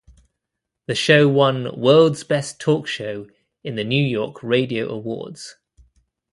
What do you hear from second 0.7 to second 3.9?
The show won World's Best Talk Show in the